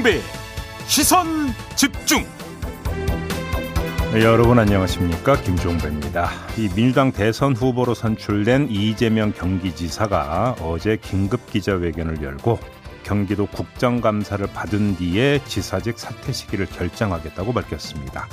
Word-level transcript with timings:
김종배 0.00 0.20
시선 0.86 1.26
집중. 1.76 2.24
네, 4.12 4.22
여러분 4.22 4.58
안녕하십니까 4.58 5.36
김종배입니다. 5.42 6.30
이 6.56 6.68
민주당 6.74 7.12
대선 7.12 7.54
후보로 7.54 7.94
선출된 7.94 8.68
이재명 8.70 9.32
경기지사가 9.32 10.56
어제 10.60 10.96
긴급 10.96 11.46
기자회견을 11.50 12.22
열고 12.22 12.58
경기도 13.02 13.46
국정감사를 13.46 14.46
받은 14.46 14.96
뒤에 14.96 15.42
지사직 15.44 15.98
사퇴 15.98 16.32
시기를 16.32 16.66
결정하겠다고 16.66 17.52
밝혔습니다. 17.52 18.26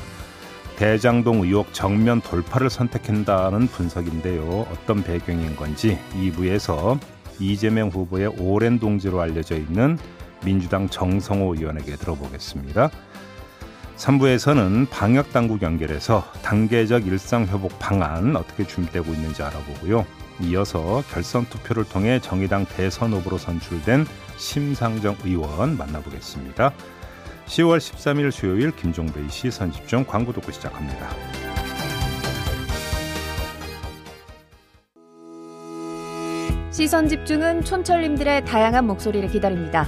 대장동 0.78 1.42
의혹 1.44 1.74
정면 1.74 2.22
돌파를 2.22 2.70
선택한다는 2.70 3.68
분석인데요. 3.68 4.68
어떤 4.72 5.04
배경인 5.04 5.56
건지 5.56 6.00
2부에서 6.16 7.00
이재명 7.40 7.90
후보의 7.90 8.28
오랜 8.40 8.80
동지로 8.80 9.22
알려져 9.22 9.56
있는 9.56 9.98
민주당 10.44 10.90
정성호 10.90 11.56
의원에게 11.56 11.96
들어보겠습니다. 11.96 12.90
3부에서는 13.98 14.90
방역 14.90 15.34
당국 15.34 15.62
연결해서 15.62 16.24
단계적 16.44 17.08
일상 17.08 17.48
회복 17.48 17.80
방안 17.80 18.36
어떻게 18.36 18.66
준비되고 18.66 19.12
있는지 19.14 19.42
알아보고요. 19.44 20.06
이어서 20.42 21.04
결선 21.12 21.46
투표를 21.46 21.84
통해 21.84 22.20
정의당 22.20 22.66
대선 22.66 23.12
후보로 23.14 23.38
선출된 23.38 24.06
심상정 24.38 25.18
의원 25.24 25.78
만나보겠습니다. 25.78 26.74
10월 27.48 27.78
13일 27.78 28.32
수요일 28.32 28.76
김종배의 28.76 29.30
시선 29.30 29.72
집중 29.72 30.06
광고 30.06 30.32
듣고 30.34 30.52
시작합니다. 30.52 31.10
시선 36.72 37.08
집중은 37.08 37.64
촌철님들의 37.64 38.46
다양한 38.46 38.86
목소리를 38.86 39.28
기다립니다. 39.30 39.88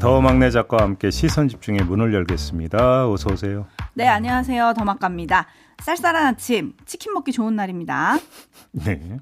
더 0.00 0.18
막내 0.22 0.50
작가와 0.50 0.82
함께 0.84 1.10
시선 1.10 1.46
집중의 1.48 1.82
문을 1.84 2.14
열겠습니다. 2.14 3.10
어서 3.10 3.30
오세요. 3.34 3.66
네, 3.92 4.06
안녕하세요. 4.08 4.72
더막갑니다. 4.74 5.46
쌀쌀한 5.82 6.26
아침, 6.26 6.72
치킨 6.86 7.12
먹기 7.12 7.32
좋은 7.32 7.54
날입니다. 7.54 8.16
네. 8.72 9.20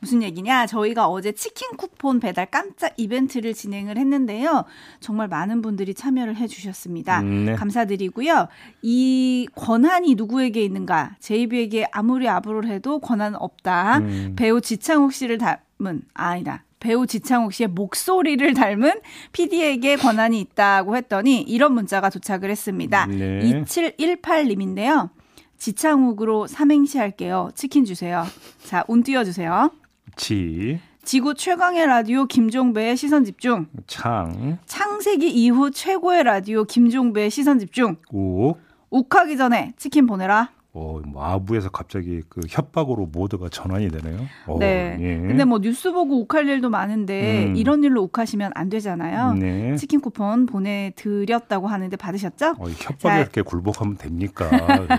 무슨 0.00 0.22
얘기냐? 0.22 0.64
저희가 0.66 1.08
어제 1.08 1.32
치킨 1.32 1.76
쿠폰 1.76 2.20
배달 2.20 2.46
깜짝 2.46 2.94
이벤트를 2.96 3.52
진행을 3.52 3.98
했는데요. 3.98 4.64
정말 5.00 5.28
많은 5.28 5.60
분들이 5.60 5.92
참여를 5.92 6.36
해주셨습니다. 6.36 7.20
음, 7.20 7.44
네. 7.44 7.54
감사드리고요. 7.54 8.48
이 8.80 9.46
권한이 9.54 10.14
누구에게 10.14 10.62
있는가? 10.62 11.16
제이비에게 11.20 11.88
아무리 11.92 12.30
아부를 12.30 12.66
해도 12.70 12.98
권한은 12.98 13.38
없다. 13.38 13.98
음. 13.98 14.32
배우 14.36 14.62
지창욱 14.62 15.12
씨를 15.12 15.36
닮은 15.36 16.02
아, 16.14 16.28
아니다. 16.28 16.64
배우 16.84 17.06
지창욱 17.06 17.54
씨의 17.54 17.68
목소리를 17.68 18.52
닮은 18.52 19.00
PD에게 19.32 19.96
권한이 19.96 20.38
있다고 20.38 20.98
했더니 20.98 21.40
이런 21.40 21.72
문자가 21.72 22.10
도착을 22.10 22.50
했습니다. 22.50 23.06
네. 23.06 23.40
2718님인데요. 23.40 25.08
지창욱으로 25.56 26.46
삼행시 26.46 26.98
할게요. 26.98 27.48
치킨 27.54 27.86
주세요. 27.86 28.26
자, 28.64 28.84
운 28.86 29.02
띄워주세요. 29.02 29.70
지, 30.16 30.78
지구 31.02 31.32
최강의 31.32 31.86
라디오 31.86 32.26
김종배의 32.26 32.98
시선 32.98 33.24
집중. 33.24 33.66
창, 33.86 34.58
창세기 34.66 35.26
이후 35.30 35.70
최고의 35.70 36.22
라디오 36.24 36.64
김종배의 36.64 37.30
시선 37.30 37.58
집중. 37.60 37.96
욱. 38.12 38.60
욱하기 38.90 39.38
전에 39.38 39.72
치킨 39.78 40.06
보내라. 40.06 40.50
어, 40.76 41.00
뭐 41.06 41.24
아부에서 41.24 41.68
갑자기 41.68 42.20
그 42.28 42.40
협박으로 42.48 43.06
모두가 43.06 43.48
전환이 43.48 43.88
되네요. 43.90 44.26
어, 44.48 44.58
네. 44.58 44.96
예. 44.98 45.16
근데 45.18 45.44
뭐 45.44 45.60
뉴스 45.60 45.92
보고 45.92 46.18
욱할 46.20 46.48
일도 46.48 46.68
많은데 46.68 47.46
음. 47.46 47.56
이런 47.56 47.84
일로 47.84 48.02
욱하시면 48.02 48.50
안 48.56 48.70
되잖아요. 48.70 49.34
네. 49.34 49.76
치킨 49.76 50.00
쿠폰 50.00 50.46
보내드렸다고 50.46 51.68
하는데 51.68 51.96
받으셨죠? 51.96 52.56
어, 52.58 52.68
이 52.68 52.72
협박에 52.72 53.14
자. 53.14 53.20
이렇게 53.20 53.42
굴복하면 53.42 53.98
됩니까? 53.98 54.50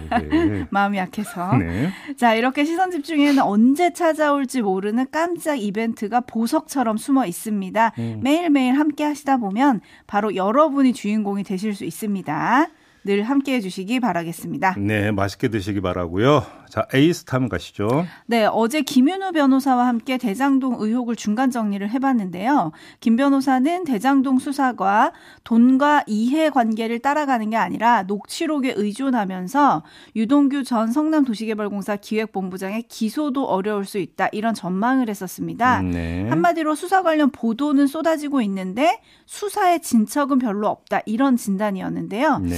이게. 0.05 0.65
마음이 0.71 0.97
약해서. 0.97 1.53
네. 1.59 1.89
자, 2.15 2.35
이렇게 2.35 2.63
시선 2.63 2.89
집중에는 2.89 3.43
언제 3.43 3.91
찾아올지 3.91 4.61
모르는 4.61 5.07
깜짝 5.11 5.55
이벤트가 5.55 6.21
보석처럼 6.21 6.95
숨어 6.95 7.25
있습니다. 7.25 7.91
음. 7.99 8.21
매일매일 8.23 8.79
함께 8.79 9.03
하시다 9.03 9.35
보면 9.37 9.81
바로 10.07 10.37
여러분이 10.37 10.93
주인공이 10.93 11.43
되실 11.43 11.75
수 11.75 11.83
있습니다. 11.83 12.69
늘 13.05 13.21
함께 13.23 13.53
해주시기 13.55 13.99
바라겠습니다. 13.99 14.75
네, 14.79 15.11
맛있게 15.11 15.49
드시기 15.49 15.79
바라고요. 15.79 16.43
자, 16.69 16.85
에이스탐 16.93 17.49
가시죠. 17.49 18.05
네, 18.25 18.45
어제 18.45 18.81
김윤우 18.81 19.31
변호사와 19.31 19.87
함께 19.87 20.17
대장동 20.17 20.77
의혹을 20.79 21.15
중간 21.15 21.51
정리를 21.51 21.89
해봤는데요. 21.89 22.71
김 22.99 23.15
변호사는 23.15 23.83
대장동 23.83 24.39
수사가 24.39 25.13
돈과 25.43 26.03
이해 26.07 26.49
관계를 26.49 26.99
따라가는 26.99 27.49
게 27.49 27.57
아니라 27.57 28.03
녹취록에 28.03 28.73
의존하면서 28.75 29.83
유동규 30.15 30.63
전 30.63 30.91
성남도시개발공사 30.91 31.97
기획본부장의 31.97 32.83
기소도 32.83 33.45
어려울 33.45 33.85
수 33.85 33.97
있다 33.97 34.29
이런 34.31 34.53
전망을 34.53 35.09
했었습니다. 35.09 35.81
음, 35.81 35.91
네. 35.91 36.27
한마디로 36.29 36.75
수사 36.75 37.03
관련 37.03 37.29
보도는 37.31 37.87
쏟아지고 37.87 38.41
있는데 38.41 39.01
수사의 39.25 39.81
진척은 39.81 40.39
별로 40.39 40.67
없다 40.67 41.01
이런 41.05 41.37
진단이었는데요. 41.37 42.39
네. 42.39 42.57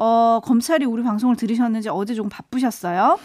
어, 0.00 0.40
검찰이 0.44 0.84
우리 0.84 1.02
방송을 1.02 1.34
들으셨는지 1.34 1.88
어제 1.88 2.14
조금 2.14 2.28
바쁘셨어요. 2.30 3.18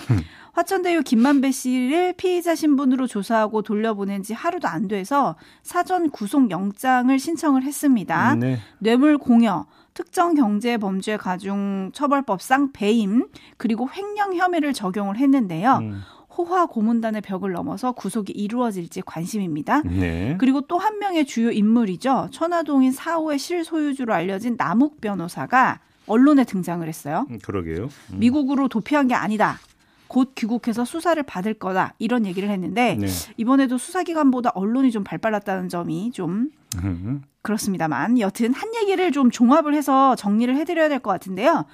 화천대유 0.54 1.04
김만배 1.04 1.52
씨를 1.52 2.14
피의자 2.14 2.56
신분으로 2.56 3.06
조사하고 3.06 3.62
돌려보낸 3.62 4.24
지 4.24 4.34
하루도 4.34 4.68
안 4.68 4.88
돼서 4.88 5.36
사전 5.62 6.10
구속 6.10 6.50
영장을 6.50 7.18
신청을 7.18 7.62
했습니다. 7.62 8.36
네. 8.36 8.58
뇌물 8.80 9.20
공여, 9.20 9.68
특정 9.94 10.34
경제 10.34 10.78
범죄 10.78 11.16
가중 11.16 11.92
처벌법상 11.94 12.72
배임, 12.72 13.28
그리고 13.58 13.88
횡령 13.96 14.36
혐의를 14.36 14.74
적용을 14.74 15.18
했는데요. 15.18 15.78
음, 15.82 16.02
호화 16.36 16.66
고문단의 16.66 17.22
벽을 17.22 17.52
넘어서 17.52 17.92
구속이 17.92 18.34
이루어질지 18.34 19.04
관심입니다. 19.06 19.82
네. 19.84 20.36
그리고 20.40 20.62
또 20.62 20.78
한 20.78 20.98
명의 20.98 21.26
주요 21.26 21.52
인물이죠. 21.52 22.30
천화동인 22.32 22.92
4호의 22.92 23.38
실소유주로 23.38 24.12
알려진 24.12 24.56
남욱 24.58 25.00
변호사가 25.02 25.80
언론에 26.08 26.44
등장을 26.44 26.88
했어요. 26.88 27.26
음, 27.30 27.40
그러게요. 27.44 27.84
음. 28.12 28.20
미국으로 28.20 28.68
도피한 28.68 29.08
게 29.08 29.14
아니다. 29.16 29.60
곧 30.08 30.34
귀국해서 30.36 30.86
수사를 30.86 31.22
받을 31.24 31.54
거다. 31.56 31.96
이런 31.98 32.26
얘기를 32.26 32.50
했는데 32.50 32.96
네. 32.96 33.08
이번에도 33.38 33.78
수사기관보다 33.78 34.52
언론이 34.54 34.92
좀 34.92 35.04
발빨랐다는 35.04 35.70
점이 35.70 36.12
좀 36.12 36.50
음, 36.84 37.24
그렇습니다만 37.42 38.20
여튼 38.20 38.54
한 38.54 38.76
얘기를 38.76 39.12
좀 39.12 39.32
종합을 39.32 39.74
해서 39.74 40.16
정리를 40.16 40.56
해드려야 40.56 40.90
될 40.90 41.00
것 41.00 41.10
같은데요. 41.12 41.66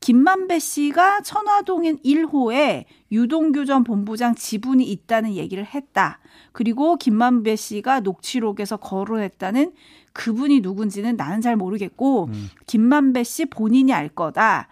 김만배 0.00 0.58
씨가 0.60 1.22
천화동인 1.22 1.98
1호에 2.04 2.84
유동규 3.10 3.64
전 3.66 3.82
본부장 3.84 4.34
지분이 4.36 4.84
있다는 4.84 5.34
얘기를 5.34 5.64
했다. 5.64 6.20
그리고 6.52 6.96
김만배 6.96 7.56
씨가 7.56 8.00
녹취록에서 8.00 8.76
거론했다는 8.76 9.72
그분이 10.12 10.60
누군지는 10.60 11.16
나는 11.16 11.40
잘 11.40 11.56
모르겠고 11.56 12.26
음. 12.26 12.50
김만배 12.66 13.24
씨 13.24 13.46
본인이 13.46 13.92
알 13.92 14.08
거다. 14.08 14.68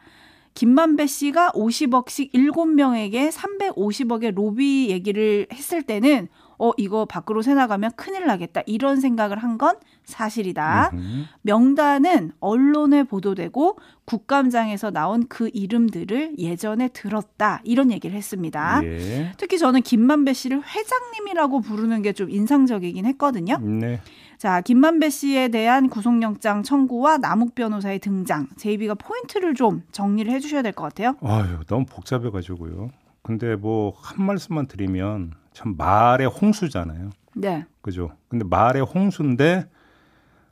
김만배 0.54 1.06
씨가 1.06 1.52
50억씩 1.52 2.32
7명에게 2.32 3.30
350억의 3.30 4.34
로비 4.34 4.88
얘기를 4.90 5.46
했을 5.52 5.82
때는 5.82 6.28
어 6.58 6.70
이거 6.78 7.04
밖으로 7.04 7.42
새 7.42 7.52
나가면 7.52 7.90
큰일 7.96 8.24
나겠다 8.24 8.62
이런 8.64 8.98
생각을 8.98 9.36
한 9.36 9.58
건 9.58 9.76
사실이다. 10.04 10.90
음. 10.94 11.26
명단은 11.42 12.32
언론에 12.40 13.02
보도되고 13.02 13.76
국감장에서 14.06 14.90
나온 14.90 15.26
그 15.28 15.50
이름들을 15.52 16.38
예전에 16.38 16.88
들었다 16.88 17.60
이런 17.64 17.90
얘기를 17.90 18.16
했습니다. 18.16 18.80
예. 18.84 19.32
특히 19.36 19.58
저는 19.58 19.82
김만배 19.82 20.32
씨를 20.32 20.62
회장님이라고 20.66 21.60
부르는 21.60 22.00
게 22.02 22.12
좀 22.12 22.30
인상적이긴 22.30 23.04
했거든요. 23.06 23.58
네. 23.58 24.00
자, 24.38 24.60
김만배 24.60 25.08
씨에 25.10 25.48
대한 25.48 25.88
구속영장 25.88 26.62
청구와 26.62 27.18
남욱 27.18 27.54
변호사의 27.54 28.00
등장, 28.00 28.48
제이비가 28.56 28.94
포인트를 28.94 29.54
좀 29.54 29.82
정리를 29.92 30.30
해 30.32 30.40
주셔야 30.40 30.62
될 30.62 30.72
것 30.72 30.84
같아요. 30.84 31.16
아유, 31.22 31.58
너무 31.66 31.86
복잡해 31.86 32.30
가지고요. 32.30 32.90
근데 33.22 33.56
뭐 33.56 33.92
한 33.96 34.24
말씀만 34.26 34.66
드리면 34.66 35.32
참 35.52 35.74
말의 35.76 36.28
홍수잖아요. 36.28 37.10
네, 37.34 37.64
그죠? 37.80 38.10
근데 38.28 38.44
말의 38.44 38.82
홍수인데 38.82 39.68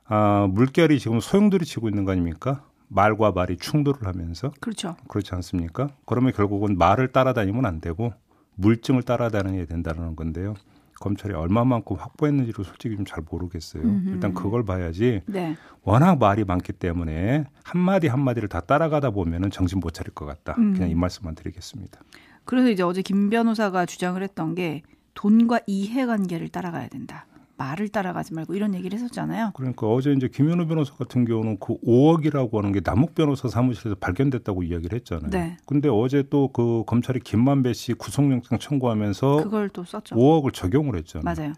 아, 0.07 0.47
물결이 0.51 0.99
지금 0.99 1.19
소용돌이 1.19 1.65
치고 1.65 1.87
있는 1.89 2.05
거 2.05 2.11
아닙니까? 2.11 2.63
말과 2.87 3.31
말이 3.31 3.57
충돌을 3.57 4.05
하면서 4.07 4.51
그렇죠. 4.59 4.95
그렇지 5.07 5.33
않습니까? 5.35 5.89
그러면 6.05 6.31
결국은 6.33 6.77
말을 6.77 7.07
따라다니면 7.11 7.65
안 7.65 7.81
되고 7.81 8.13
물증을 8.55 9.03
따라다녀야 9.03 9.65
된다는 9.65 10.15
건데요. 10.15 10.53
검찰이 10.99 11.33
얼마만큼 11.33 11.97
확보했는지를 11.97 12.65
솔직히 12.65 12.95
좀 12.95 13.05
잘 13.05 13.23
모르겠어요. 13.29 13.83
음흠. 13.83 14.09
일단 14.09 14.33
그걸 14.33 14.65
봐야지 14.65 15.21
네. 15.27 15.55
워낙 15.83 16.17
말이 16.17 16.43
많기 16.43 16.73
때문에 16.73 17.45
한 17.63 17.79
마디 17.81 18.07
한 18.07 18.19
마디를 18.21 18.49
다 18.49 18.61
따라가다 18.61 19.11
보면은 19.11 19.51
정신 19.51 19.79
못 19.79 19.91
차릴 19.91 20.13
것 20.13 20.25
같다. 20.25 20.55
음. 20.57 20.73
그냥 20.73 20.89
이 20.89 20.95
말씀만 20.95 21.35
드리겠습니다. 21.35 21.99
그래서 22.45 22.69
이제 22.69 22.83
어제 22.83 23.01
김 23.01 23.29
변호사가 23.29 23.85
주장을 23.85 24.21
했던 24.21 24.55
게 24.55 24.81
돈과 25.13 25.61
이해관계를 25.67 26.49
따라가야 26.49 26.87
된다. 26.89 27.25
말을 27.57 27.89
따라가지 27.89 28.33
말고 28.33 28.55
이런 28.55 28.73
얘기를 28.73 28.97
했었잖아요. 28.97 29.51
그러니까 29.53 29.87
어제 29.87 30.11
이제 30.13 30.27
김현우 30.27 30.67
변호사 30.67 30.93
같은 30.95 31.25
경우는 31.25 31.57
그 31.59 31.77
5억이라고 31.81 32.55
하는 32.55 32.71
게 32.71 32.81
남욱 32.83 33.15
변호사 33.15 33.47
사무실에서 33.47 33.95
발견됐다고 33.95 34.63
이야기를 34.63 34.95
했잖아요. 34.97 35.29
네. 35.29 35.57
근데 35.65 35.89
어제 35.89 36.23
또 36.23 36.45
그 36.55 36.83
검찰이 36.85 37.19
김만배 37.19 37.73
씨 37.73 37.93
구속영장 37.93 38.59
청구하면서 38.59 39.43
그걸 39.43 39.69
또 39.69 39.83
썼죠. 39.83 40.15
5억을 40.15 40.53
적용을 40.53 40.97
했잖아요. 40.97 41.23
맞아요. 41.23 41.53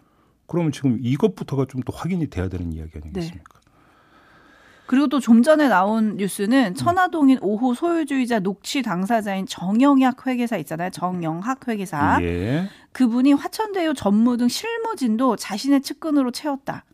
그러면 0.46 0.72
지금 0.72 0.98
이것부터가 1.00 1.66
좀또 1.66 1.92
확인이 1.92 2.26
돼야 2.28 2.48
되는 2.48 2.72
이야기 2.72 2.92
네. 2.94 3.00
아니겠습니까? 3.04 3.57
그리고 4.88 5.06
또 5.08 5.20
좀 5.20 5.42
전에 5.42 5.68
나온 5.68 6.16
뉴스는 6.16 6.74
천화동인 6.74 7.38
5호 7.40 7.74
소유주의자 7.74 8.40
녹취 8.40 8.80
당사자인 8.80 9.44
정영학 9.46 10.26
회계사 10.26 10.56
있잖아요. 10.56 10.88
정영학 10.90 11.68
회계사. 11.68 12.18
예. 12.22 12.64
그분이 12.92 13.34
화천대유 13.34 13.92
전무 13.94 14.38
등 14.38 14.48
실무진도 14.48 15.36
자신의 15.36 15.82
측근으로 15.82 16.30
채웠다. 16.30 16.84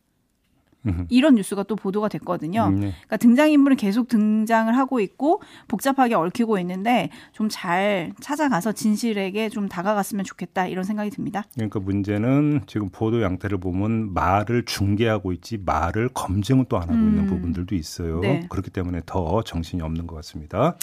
이런 1.09 1.35
뉴스가 1.37 1.63
또 1.65 1.77
보도가 1.77 2.09
됐거든요. 2.09 2.67
음, 2.69 2.75
네. 2.81 2.93
그러니까 2.93 3.17
등장인물은 3.17 3.77
계속 3.77 4.09
등장을 4.09 4.77
하고 4.77 5.01
있고 5.01 5.41
복잡하게 5.69 6.15
얽히고 6.15 6.59
있는데 6.59 7.11
좀 7.33 7.49
잘 7.51 8.13
찾아가서 8.21 8.73
진실에게 8.73 9.49
좀 9.49 9.69
다가갔으면 9.69 10.25
좋겠다 10.25 10.67
이런 10.67 10.83
생각이 10.85 11.11
듭니다. 11.11 11.45
그러니까 11.55 11.79
문제는 11.81 12.63
지금 12.67 12.89
보도 12.89 13.23
양태를 13.23 13.59
보면 13.59 14.13
말을 14.13 14.65
중계하고 14.65 15.33
있지 15.33 15.59
말을 15.65 16.09
검증은 16.15 16.65
또 16.69 16.77
안 16.77 16.83
하고 16.85 16.95
있는 16.95 17.21
음. 17.21 17.27
부분들도 17.27 17.75
있어요. 17.75 18.21
네. 18.21 18.47
그렇기 18.49 18.71
때문에 18.71 19.03
더 19.07 19.43
정신이 19.43 19.83
없는 19.83 20.07
것 20.07 20.17
같습니다. 20.17 20.77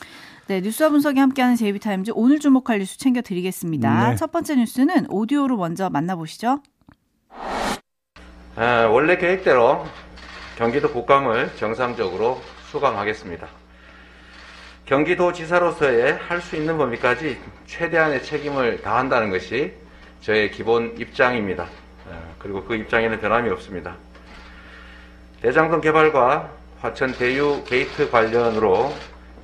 네, 0.48 0.62
뉴스와 0.62 0.90
분석이 0.90 1.20
함께하는 1.20 1.56
제이비타임즈 1.58 2.12
오늘 2.16 2.40
주목할 2.40 2.80
뉴스 2.80 2.98
챙겨드리겠습니다. 2.98 4.10
네. 4.12 4.16
첫 4.16 4.32
번째 4.32 4.56
뉴스는 4.56 5.08
오디오로 5.10 5.58
먼저 5.58 5.90
만나보시죠. 5.90 6.62
아, 8.56 8.88
원래 8.92 9.16
계획대로 9.16 9.86
경기도 10.58 10.92
국감을 10.92 11.52
정상적으로 11.56 12.42
수강하겠습니다. 12.66 13.48
경기도지사로서의 14.86 16.18
할 16.28 16.42
수 16.42 16.58
있는 16.58 16.78
범위까지 16.78 17.40
최대한의 17.66 18.24
책임을 18.24 18.82
다한다는 18.82 19.30
것이 19.30 19.74
저의 20.20 20.52
기본 20.52 20.98
입장입니다. 20.98 21.64
아, 22.10 22.20
그리고 22.40 22.64
그 22.66 22.76
입장에는 22.76 23.22
변함이 23.22 23.50
없습니다. 23.52 23.96
대장동 25.42 25.80
개발과 25.80 26.50
화천 26.82 27.14
대유 27.14 27.64
게이트 27.66 28.12
관련으로 28.12 28.94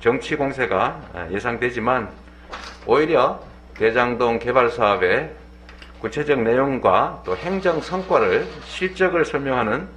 정치 0.00 0.36
공세가 0.36 1.00
아, 1.14 1.28
예상되지만 1.30 2.10
오히려 2.86 3.40
대장동 3.74 4.38
개발 4.38 4.68
사업의 4.68 5.34
구체적 6.00 6.42
내용과 6.42 7.22
또 7.24 7.36
행정 7.36 7.80
성과를 7.80 8.46
실적을 8.64 9.24
설명하는 9.24 9.88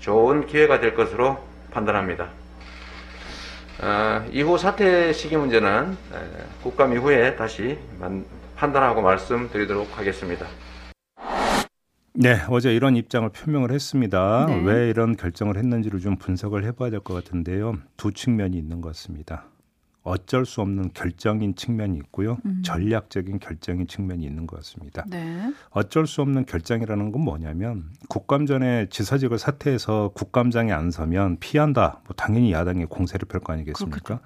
좋은 0.00 0.46
기회가 0.46 0.80
될 0.80 0.94
것으로 0.94 1.38
판단합니다. 1.70 2.28
어, 3.82 4.26
이후 4.32 4.58
사퇴 4.58 5.12
시기 5.12 5.36
문제는 5.36 5.92
에, 5.92 6.16
국감 6.62 6.92
이후에 6.94 7.36
다시 7.36 7.78
만- 7.98 8.24
판단하고 8.56 9.00
말씀드리도록 9.00 9.96
하겠습니다. 9.98 10.46
네, 12.12 12.38
어제 12.50 12.74
이런 12.74 12.96
입장을 12.96 13.26
표명을 13.30 13.70
했습니다. 13.70 14.46
네. 14.48 14.60
왜 14.64 14.90
이런 14.90 15.16
결정을 15.16 15.56
했는지를 15.56 16.00
좀 16.00 16.16
분석을 16.16 16.64
해봐야 16.64 16.90
될 16.90 17.00
것 17.00 17.14
같은데요. 17.14 17.74
두 17.96 18.12
측면이 18.12 18.58
있는 18.58 18.80
것 18.80 18.88
같습니다. 18.88 19.44
어쩔 20.02 20.46
수 20.46 20.60
없는 20.62 20.90
결정인 20.94 21.54
측면이 21.54 21.98
있고요. 21.98 22.38
음. 22.46 22.62
전략적인 22.64 23.38
결정인 23.38 23.86
측면이 23.86 24.24
있는 24.24 24.46
것 24.46 24.56
같습니다. 24.56 25.04
네. 25.08 25.52
어쩔 25.70 26.06
수 26.06 26.22
없는 26.22 26.46
결정이라는 26.46 27.12
건 27.12 27.22
뭐냐면 27.22 27.90
국감 28.08 28.46
전에 28.46 28.86
지사직을 28.88 29.38
사퇴해서 29.38 30.12
국감장에 30.14 30.72
안 30.72 30.90
서면 30.90 31.36
피한다. 31.38 32.00
뭐 32.06 32.14
당연히 32.16 32.52
야당이 32.52 32.86
공세를 32.86 33.28
펼 33.28 33.40
거 33.40 33.52
아니겠습니까? 33.52 34.20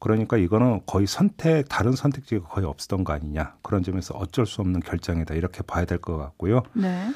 그러니까 0.00 0.36
이거는 0.36 0.80
거의 0.86 1.06
선택 1.06 1.68
다른 1.68 1.92
선택지가 1.92 2.48
거의 2.48 2.66
없었던 2.66 3.04
거 3.04 3.12
아니냐 3.12 3.54
그런 3.62 3.84
점에서 3.84 4.14
어쩔 4.14 4.46
수 4.46 4.60
없는 4.60 4.80
결정이다 4.80 5.34
이렇게 5.34 5.62
봐야 5.62 5.84
될 5.84 5.98
것 5.98 6.16
같고요. 6.16 6.62
네. 6.72 7.08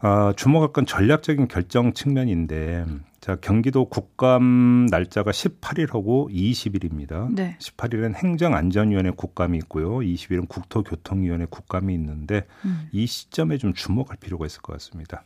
아, 0.00 0.32
주목할 0.36 0.72
건 0.74 0.84
전략적인 0.84 1.48
결정 1.48 1.92
측면인데 1.94 2.84
자 3.30 3.36
경기도 3.36 3.84
국감 3.84 4.86
날짜가 4.86 5.30
18일하고 5.30 6.28
20일입니다. 6.32 7.32
네. 7.32 7.56
18일은 7.60 8.16
행정안전위원회 8.16 9.10
국감이 9.10 9.56
있고요. 9.58 9.98
20일은 9.98 10.48
국토교통위원회 10.48 11.46
국감이 11.48 11.94
있는데 11.94 12.48
음. 12.64 12.88
이 12.90 13.06
시점에 13.06 13.56
좀 13.58 13.72
주목할 13.72 14.16
필요가 14.18 14.46
있을 14.46 14.62
것 14.62 14.72
같습니다. 14.72 15.22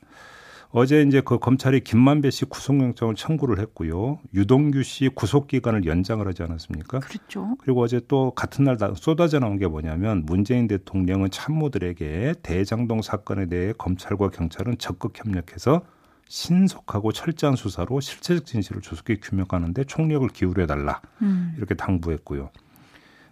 어제 0.68 1.00
이제 1.00 1.22
그 1.24 1.38
검찰이 1.38 1.80
김만배 1.80 2.30
씨 2.30 2.44
구속영장을 2.44 3.14
청구를 3.14 3.58
했고요. 3.60 4.18
유동규 4.34 4.82
씨 4.82 5.08
구속 5.08 5.46
기간을 5.46 5.86
연장을 5.86 6.26
하지 6.26 6.42
않았습니까? 6.42 6.98
그렇죠. 6.98 7.56
그리고 7.58 7.80
어제 7.80 8.02
또 8.06 8.32
같은 8.32 8.64
날 8.64 8.76
다- 8.76 8.92
쏟아져 8.94 9.38
나온 9.38 9.56
게 9.56 9.66
뭐냐면 9.66 10.26
문재인 10.26 10.66
대통령은 10.68 11.30
참모들에게 11.30 12.34
대장동 12.42 13.00
사건에 13.00 13.46
대해 13.46 13.72
검찰과 13.78 14.28
경찰은 14.28 14.76
적극 14.76 15.18
협력해서 15.18 15.86
신속하고 16.28 17.12
철저한 17.12 17.56
수사로 17.56 18.00
실체적 18.00 18.46
진실을 18.46 18.82
조속히 18.82 19.20
규명하는데 19.20 19.84
총력을 19.84 20.28
기울여 20.28 20.66
달라 20.66 21.00
음. 21.22 21.54
이렇게 21.56 21.74
당부했고요. 21.74 22.50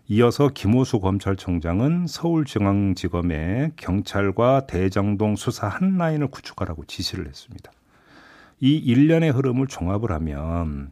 이어서 0.09 0.49
김호수 0.53 1.01
검찰총장은 1.01 2.07
서울중앙지검에 2.07 3.73
경찰과 3.77 4.67
대장동 4.67 5.37
수사 5.37 5.69
한 5.69 5.97
라인을 5.97 6.27
구축하라고 6.29 6.85
지시를 6.85 7.27
했습니다. 7.27 7.71
이 8.61 8.77
일련의 8.77 9.31
흐름을 9.31 9.69
종합을 9.69 10.13
하면 10.13 10.91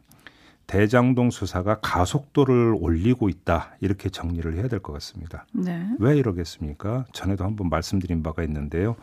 대장동 0.66 1.30
수사가 1.30 1.80
가속도를 1.80 2.76
올리고 2.78 3.28
있다 3.28 3.74
이렇게 3.80 4.08
정리를 4.08 4.54
해야 4.54 4.68
될 4.68 4.78
것 4.80 4.92
같습니다. 4.94 5.44
네. 5.52 5.84
왜 5.98 6.16
이러겠습니까? 6.16 7.04
전에도 7.12 7.44
한번 7.44 7.68
말씀드린 7.68 8.22
바가 8.22 8.44
있는데요. 8.44 8.94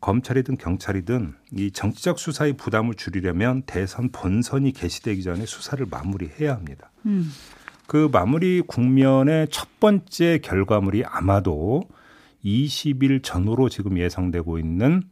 검찰이든 0.00 0.56
경찰이든 0.56 1.34
이 1.52 1.70
정치적 1.70 2.18
수사의 2.18 2.54
부담을 2.54 2.94
줄이려면 2.94 3.62
대선 3.66 4.10
본선이 4.10 4.72
개시되기 4.72 5.22
전에 5.22 5.44
수사를 5.46 5.84
마무리해야 5.90 6.54
합니다. 6.54 6.90
음. 7.06 7.30
그 7.86 8.08
마무리 8.12 8.62
국면의 8.66 9.48
첫 9.50 9.80
번째 9.80 10.38
결과물이 10.42 11.04
아마도 11.04 11.82
20일 12.44 13.22
전후로 13.22 13.68
지금 13.68 13.98
예상되고 13.98 14.58
있는 14.58 15.02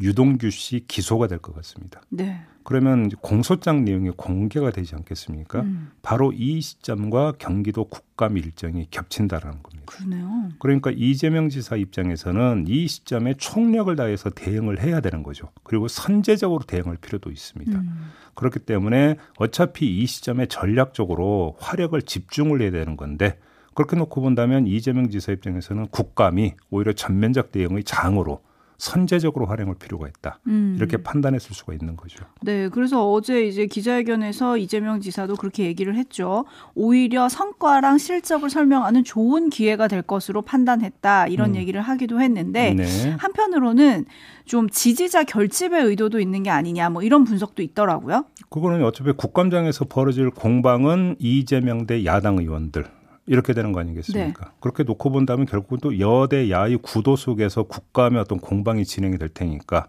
유동규 0.00 0.50
씨 0.50 0.84
기소가 0.88 1.26
될 1.26 1.38
것 1.38 1.54
같습니다. 1.56 2.00
네. 2.08 2.40
그러면 2.66 3.10
공소장 3.20 3.84
내용이 3.84 4.10
공개가 4.16 4.72
되지 4.72 4.96
않겠습니까? 4.96 5.60
음. 5.60 5.92
바로 6.02 6.32
이 6.32 6.60
시점과 6.60 7.34
경기도 7.38 7.84
국감 7.84 8.36
일정이 8.36 8.88
겹친다라는 8.90 9.62
겁니다. 9.62 9.84
그러네요. 9.86 10.48
그러니까 10.58 10.90
이재명 10.92 11.48
지사 11.48 11.76
입장에서는 11.76 12.64
이 12.66 12.88
시점에 12.88 13.34
총력을 13.34 13.94
다해서 13.94 14.30
대응을 14.30 14.82
해야 14.82 15.00
되는 15.00 15.22
거죠. 15.22 15.50
그리고 15.62 15.86
선제적으로 15.86 16.64
대응할 16.64 16.96
필요도 16.96 17.30
있습니다. 17.30 17.78
음. 17.78 18.10
그렇기 18.34 18.58
때문에 18.58 19.14
어차피 19.38 19.98
이 19.98 20.06
시점에 20.06 20.46
전략적으로 20.46 21.54
화력을 21.60 22.02
집중을 22.02 22.62
해야 22.62 22.72
되는 22.72 22.96
건데 22.96 23.38
그렇게 23.74 23.94
놓고 23.94 24.20
본다면 24.20 24.66
이재명 24.66 25.08
지사 25.08 25.30
입장에서는 25.30 25.86
국감이 25.92 26.54
오히려 26.70 26.92
전면적 26.92 27.52
대응의 27.52 27.84
장으로 27.84 28.40
선제적으로 28.78 29.46
활용할 29.46 29.76
필요가 29.76 30.06
있다. 30.08 30.38
음. 30.46 30.74
이렇게 30.76 30.96
판단했을 30.98 31.54
수가 31.54 31.72
있는 31.72 31.96
거죠. 31.96 32.24
네, 32.42 32.68
그래서 32.68 33.10
어제 33.10 33.46
이제 33.46 33.66
기자회견에서 33.66 34.58
이재명 34.58 35.00
지사도 35.00 35.36
그렇게 35.36 35.64
얘기를 35.64 35.96
했죠. 35.96 36.44
오히려 36.74 37.28
성과랑 37.28 37.98
실적을 37.98 38.50
설명하는 38.50 39.04
좋은 39.04 39.50
기회가 39.50 39.88
될 39.88 40.02
것으로 40.02 40.42
판단했다. 40.42 41.28
이런 41.28 41.50
음. 41.50 41.56
얘기를 41.56 41.80
하기도 41.80 42.20
했는데 42.20 42.74
네. 42.74 43.16
한편으로는 43.18 44.04
좀 44.44 44.68
지지자 44.68 45.24
결집의 45.24 45.84
의도도 45.84 46.20
있는 46.20 46.42
게 46.42 46.50
아니냐 46.50 46.90
뭐 46.90 47.02
이런 47.02 47.24
분석도 47.24 47.62
있더라고요. 47.62 48.26
그거는 48.50 48.84
어차피 48.84 49.12
국감장에서 49.12 49.86
벌어질 49.86 50.30
공방은 50.30 51.16
이재명 51.18 51.86
대 51.86 52.04
야당 52.04 52.38
의원들 52.38 52.84
이렇게 53.26 53.52
되는 53.52 53.72
거 53.72 53.80
아니겠습니까? 53.80 54.52
그렇게 54.60 54.82
놓고 54.84 55.10
본다면 55.10 55.46
결국은 55.46 55.78
또 55.82 55.98
여대 55.98 56.50
야의 56.50 56.78
구도 56.78 57.16
속에서 57.16 57.64
국감의 57.64 58.20
어떤 58.20 58.38
공방이 58.38 58.84
진행이 58.84 59.18
될 59.18 59.28
테니까 59.28 59.88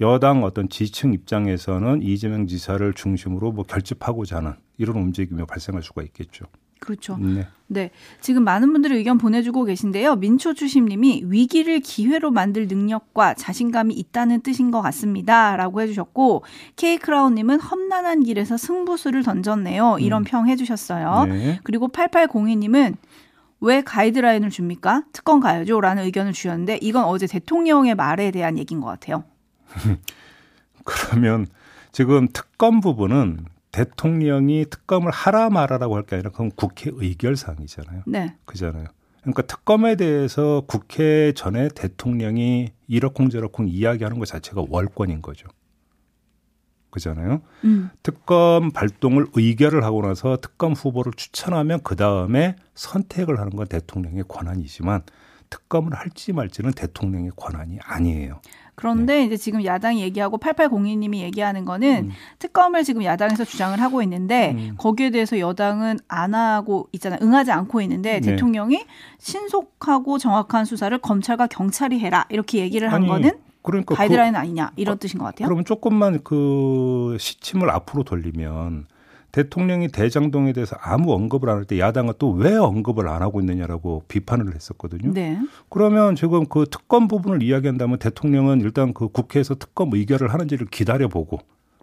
여당 0.00 0.44
어떤 0.44 0.68
지층 0.68 1.14
입장에서는 1.14 2.02
이재명 2.02 2.46
지사를 2.46 2.92
중심으로 2.92 3.52
뭐 3.52 3.64
결집하고자 3.64 4.36
하는 4.36 4.54
이런 4.76 4.96
움직임이 4.96 5.42
발생할 5.46 5.82
수가 5.82 6.02
있겠죠. 6.02 6.44
그렇죠. 6.78 7.16
네. 7.16 7.46
네. 7.68 7.90
지금 8.20 8.44
많은 8.44 8.72
분들이 8.72 8.96
의견 8.96 9.18
보내주고 9.18 9.64
계신데요. 9.64 10.16
민초주심님이 10.16 11.24
위기를 11.26 11.80
기회로 11.80 12.30
만들 12.30 12.68
능력과 12.68 13.34
자신감이 13.34 13.94
있다는 13.94 14.42
뜻인 14.42 14.70
것 14.70 14.82
같습니다. 14.82 15.56
라고 15.56 15.80
해주셨고, 15.80 16.44
K크라운님은 16.76 17.60
험난한 17.60 18.22
길에서 18.22 18.56
승부수를 18.56 19.22
던졌네요. 19.24 19.98
이런 20.00 20.22
음. 20.22 20.24
평 20.24 20.48
해주셨어요. 20.48 21.24
네. 21.26 21.60
그리고 21.64 21.88
8802님은 21.88 22.96
왜 23.60 23.82
가이드라인을 23.82 24.50
줍니까? 24.50 25.04
특검 25.12 25.40
가야죠. 25.40 25.80
라는 25.80 26.04
의견을 26.04 26.32
주셨는데, 26.32 26.78
이건 26.82 27.04
어제 27.04 27.26
대통령의 27.26 27.94
말에 27.94 28.30
대한 28.30 28.58
얘기인 28.58 28.80
것 28.80 28.86
같아요. 28.86 29.24
그러면 30.84 31.46
지금 31.90 32.28
특검 32.32 32.80
부분은 32.80 33.46
대통령이 33.76 34.66
특검을 34.70 35.10
하라 35.10 35.50
말아라고 35.50 35.96
할 35.96 36.02
게 36.06 36.16
아니라 36.16 36.30
그건 36.30 36.50
국회 36.52 36.90
의결 36.94 37.36
사항이잖아요. 37.36 38.02
네. 38.06 38.36
그잖아요. 38.46 38.86
그러니까 39.20 39.42
특검에 39.42 39.96
대해서 39.96 40.62
국회 40.66 41.32
전에 41.34 41.68
대통령이 41.74 42.68
이러쿵저러쿵 42.86 43.68
이야기하는 43.68 44.18
것 44.18 44.26
자체가 44.26 44.64
월권인 44.68 45.20
거죠. 45.20 45.48
그잖아요. 46.90 47.42
음. 47.64 47.90
특검 48.02 48.70
발동을 48.70 49.26
의결을 49.34 49.84
하고 49.84 50.00
나서 50.00 50.38
특검 50.40 50.72
후보를 50.72 51.12
추천하면 51.14 51.80
그 51.82 51.96
다음에 51.96 52.56
선택을 52.74 53.38
하는 53.40 53.50
건 53.50 53.66
대통령의 53.66 54.24
권한이지만 54.28 55.02
특검을 55.50 55.94
할지 55.94 56.32
말지는 56.32 56.70
대통령의 56.72 57.32
권한이 57.36 57.78
아니에요. 57.82 58.40
그런데 58.76 59.24
이제 59.24 59.36
지금 59.38 59.64
야당이 59.64 60.00
얘기하고 60.02 60.38
8802님이 60.38 61.16
얘기하는 61.16 61.64
거는 61.64 62.04
음. 62.04 62.10
특검을 62.38 62.84
지금 62.84 63.02
야당에서 63.02 63.44
주장을 63.44 63.80
하고 63.80 64.02
있는데 64.02 64.52
음. 64.52 64.74
거기에 64.78 65.10
대해서 65.10 65.38
여당은 65.38 65.98
안 66.08 66.34
하고 66.34 66.86
있잖아요. 66.92 67.18
응하지 67.22 67.50
않고 67.52 67.80
있는데 67.80 68.20
네. 68.20 68.32
대통령이 68.32 68.84
신속하고 69.18 70.18
정확한 70.18 70.64
수사를 70.64 70.96
검찰과 70.98 71.46
경찰이 71.48 71.98
해라 72.00 72.26
이렇게 72.28 72.58
얘기를 72.58 72.88
한 72.92 73.00
아니, 73.02 73.08
거는 73.08 73.30
그러니까 73.62 73.94
그- 73.94 73.98
가이드라인 73.98 74.36
아니냐 74.36 74.72
이런 74.76 74.98
뜻인 74.98 75.18
것 75.18 75.24
같아요. 75.24 75.46
그러면 75.48 75.64
조금만 75.64 76.20
그 76.22 77.16
시침을 77.18 77.70
앞으로 77.70 78.04
돌리면 78.04 78.86
대통령이 79.32 79.88
대장동에 79.88 80.52
대해서 80.52 80.76
아무 80.80 81.12
언급을 81.12 81.48
안 81.50 81.58
할 81.58 81.64
때 81.66 81.78
야당은 81.78 82.14
또 82.18 82.32
왜 82.32 82.54
언급을 82.56 83.08
안 83.08 83.22
하고 83.22 83.40
있느냐라고 83.40 84.04
비판을 84.08 84.54
했었거든요. 84.54 85.12
네. 85.12 85.38
그러면 85.68 86.14
지금 86.16 86.46
그 86.46 86.66
특검 86.70 87.08
부분을 87.08 87.42
이야기한다면 87.42 87.98
대통령은 87.98 88.60
일단 88.60 88.92
그 88.94 89.08
국회에서 89.08 89.54
특검 89.56 89.90
의결을 89.92 90.32
하는지를 90.32 90.66
기다려보고 90.68 91.38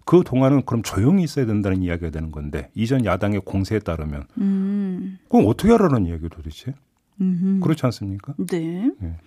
그 0.05 0.23
동안은 0.25 0.63
그럼 0.65 0.83
조용히 0.83 1.23
있어야 1.23 1.45
된다는 1.45 1.81
이야기가 1.81 2.09
되는 2.12 2.31
건데 2.31 2.69
이전 2.75 3.05
야당의 3.05 3.41
공세에 3.45 3.79
따르면 3.79 4.25
음. 4.39 5.17
그럼 5.29 5.45
어떻게 5.47 5.71
하라는 5.71 6.05
이야기 6.07 6.27
도대체? 6.29 6.73
음흠. 7.21 7.59
그렇지 7.62 7.85
않습니까? 7.85 8.33
네. 8.50 8.91
네. 9.00 9.17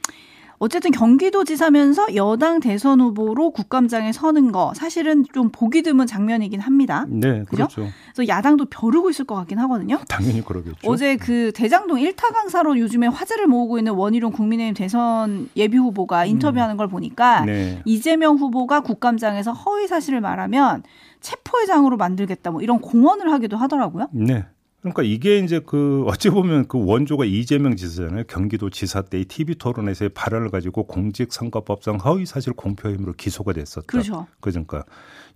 어쨌든 0.58 0.90
경기도지사면서 0.90 2.14
여당 2.14 2.60
대선 2.60 3.00
후보로 3.00 3.50
국감장에 3.50 4.12
서는 4.12 4.52
거 4.52 4.72
사실은 4.74 5.24
좀 5.32 5.50
보기 5.50 5.82
드문 5.82 6.06
장면이긴 6.06 6.60
합니다. 6.60 7.04
네, 7.08 7.44
그죠? 7.44 7.68
그렇죠. 7.68 7.88
그래서 8.14 8.28
야당도 8.28 8.66
벼르고 8.66 9.10
있을 9.10 9.24
것 9.24 9.34
같긴 9.34 9.58
하거든요. 9.60 9.98
당연히 10.08 10.44
그러겠죠. 10.44 10.76
어제 10.84 11.16
그 11.16 11.52
대장동 11.54 12.00
일타 12.00 12.28
강사로 12.28 12.78
요즘에 12.78 13.06
화제를 13.06 13.46
모으고 13.46 13.78
있는 13.78 13.92
원희룡 13.92 14.32
국민의힘 14.32 14.74
대선 14.74 15.48
예비 15.56 15.76
후보가 15.76 16.24
인터뷰하는 16.26 16.76
걸 16.76 16.88
보니까 16.88 17.44
네. 17.44 17.82
이재명 17.84 18.36
후보가 18.36 18.80
국감장에서 18.80 19.52
허위 19.52 19.86
사실을 19.86 20.20
말하면 20.20 20.82
체포회장으로 21.20 21.96
만들겠다 21.96 22.50
뭐 22.50 22.62
이런 22.62 22.80
공언을 22.80 23.32
하기도 23.32 23.56
하더라고요. 23.56 24.08
네. 24.12 24.44
그러니까 24.92 25.02
이게 25.02 25.38
이제 25.38 25.60
그 25.64 26.04
어찌 26.06 26.30
보면 26.30 26.68
그 26.68 26.84
원조가 26.84 27.24
이재명 27.24 27.74
지사잖아요. 27.76 28.24
경기도 28.28 28.70
지사 28.70 29.02
때의 29.02 29.24
TV 29.24 29.56
토론에서의 29.56 30.10
발언을 30.10 30.50
가지고 30.50 30.84
공직선거법상 30.86 31.96
허위 32.04 32.24
사실 32.24 32.52
공표 32.52 32.88
혐의로 32.88 33.12
기소가 33.12 33.52
됐었다. 33.52 33.86
그렇죠. 33.86 34.26
그러니까 34.40 34.84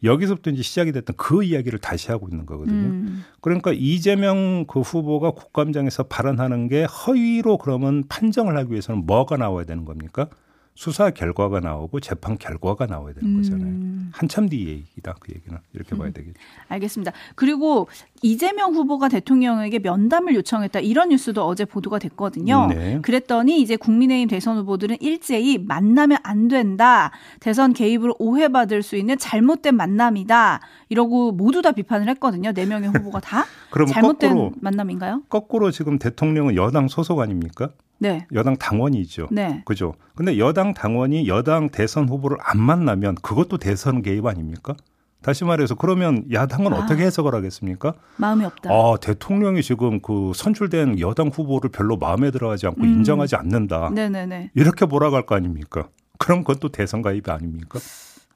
여기서부터 0.05 0.51
이제 0.51 0.63
시작이 0.63 0.93
됐던 0.93 1.17
그 1.17 1.43
이야기를 1.43 1.81
다시 1.81 2.11
하고 2.11 2.29
있는 2.29 2.47
거거든요. 2.47 2.77
음, 2.77 3.25
그러니까 3.41 3.73
이재명 3.75 4.67
그 4.67 4.81
후보가 4.81 5.33
국감장에서 5.33 6.05
발언하는 6.05 6.69
게 6.69 6.85
허위로 6.85 7.59
그러면 7.59 8.05
판정을 8.09 8.57
하기 8.57 8.71
위해서는 8.71 9.05
뭐가 9.05 9.37
나와야 9.37 9.65
되는 9.65 9.85
겁니까? 9.85 10.29
수사 10.75 11.11
결과가 11.11 11.61
나오고 11.61 12.01
재판 12.01 12.39
결과가 12.39 12.87
나와야 12.87 13.13
되는 13.13 13.37
거잖아요. 13.37 13.69
음, 13.69 14.11
한참 14.15 14.49
뒤 14.49 14.67
얘기다 14.67 15.15
그 15.21 15.33
얘기는 15.35 15.59
이렇게 15.75 15.95
봐야 15.97 16.11
되겠죠. 16.11 16.39
알겠습니다. 16.69 17.13
그리고 17.35 17.89
이재명 18.23 18.75
후보가 18.75 19.09
대통령에게 19.09 19.81
면담을 19.81 20.35
요청했다 20.35 20.81
이런 20.81 21.11
뉴스도 21.11 21.45
어제 21.45 21.65
보도가 21.65 21.99
됐거든요. 21.99 22.69
네. 22.69 22.99
그랬더니 23.03 23.61
이제 23.61 23.77
국민의힘 23.77 24.29
대선 24.29 24.57
후보들은 24.59 24.97
일제히 25.01 25.59
만나면 25.59 26.19
안 26.23 26.49
된다. 26.49 27.11
대선 27.41 27.73
개입으로 27.73 28.17
오해받을 28.19 28.83
수 28.83 28.97
있는 28.97 29.19
잘못된 29.19 29.75
만남이다. 29.75 30.61
이러고 30.89 31.33
모두 31.33 31.63
다 31.63 31.73
비판을 31.73 32.09
했거든요. 32.11 32.53
네 32.53 32.65
명의 32.65 32.89
후보가 32.91 33.21
다 33.21 33.45
잘못된 33.89 34.31
거꾸로 34.31 34.53
만남인가요? 34.61 35.23
거꾸로 35.29 35.71
지금 35.71 35.99
대통령은 35.99 36.55
여당 36.57 36.89
소속 36.89 37.21
아닙니까? 37.21 37.71
네. 38.01 38.27
여당 38.33 38.57
당원이죠. 38.57 39.29
네. 39.31 39.63
그죠? 39.65 39.95
근데 40.17 40.39
여당 40.39 40.75
당원이 40.75 41.29
여당 41.29 41.69
대선 41.69 42.09
후보를 42.09 42.39
안 42.41 42.61
만나면 42.61 43.15
그것도 43.17 43.59
대선 43.59 44.03
개입 44.03 44.27
아닙니까? 44.27 44.75
다시 45.23 45.45
말해서 45.45 45.75
그러면 45.75 46.25
야당은 46.33 46.73
아. 46.73 46.79
어떻게 46.79 47.05
해석을 47.05 47.35
하겠습니까? 47.35 47.93
마음이 48.17 48.45
없다. 48.47 48.71
아, 48.71 48.97
대통령이 49.01 49.63
지금 49.63 50.01
그 50.01 50.33
선출된 50.35 50.99
여당 50.99 51.29
후보를 51.29 51.71
별로 51.71 51.99
마음에 51.99 52.31
들어하지 52.31 52.67
않고 52.69 52.81
음. 52.81 52.87
인정하지 52.87 53.37
않는다. 53.37 53.91
네네네. 53.91 54.53
이렇게 54.55 54.87
몰아갈 54.87 55.27
거 55.27 55.35
아닙니까? 55.35 55.89
그럼 56.19 56.43
그것도 56.43 56.71
대선 56.71 57.03
가입이 57.03 57.31
아닙니까? 57.31 57.79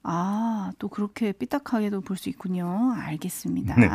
아, 0.06 0.70
또 0.78 0.88
그렇게 0.88 1.32
삐딱하게도 1.32 2.02
볼 2.02 2.16
수 2.16 2.28
있군요. 2.28 2.92
알겠습니다. 2.96 3.74
네. 3.76 3.88